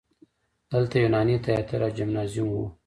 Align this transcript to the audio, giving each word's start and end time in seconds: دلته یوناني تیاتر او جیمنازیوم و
دلته 0.71 0.95
یوناني 1.03 1.35
تیاتر 1.45 1.81
او 1.85 1.89
جیمنازیوم 1.97 2.49
و 2.59 2.63